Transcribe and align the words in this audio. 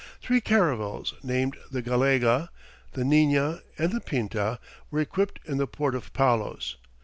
Three 0.19 0.41
caravels, 0.41 1.13
named 1.21 1.57
the 1.69 1.83
Gallega, 1.83 2.49
the 2.93 3.05
Nina, 3.05 3.61
and 3.77 3.91
the 3.91 4.01
Pinta, 4.01 4.57
were 4.89 4.99
equipped 4.99 5.37
in 5.45 5.57
the 5.59 5.67
port 5.67 5.93
of 5.93 6.11
Palos. 6.11 6.77